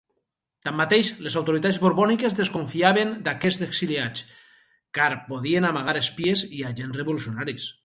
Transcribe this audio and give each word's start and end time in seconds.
Tanmateix, 0.67 1.09
les 1.25 1.35
autoritats 1.41 1.77
borbòniques 1.83 2.37
desconfiaven 2.39 3.13
d'aquests 3.27 3.67
exiliats, 3.67 4.25
car 4.99 5.11
podien 5.29 5.71
amagar 5.71 5.97
espies 6.03 6.45
i 6.61 6.67
agents 6.73 7.01
revolucionaris. 7.03 7.73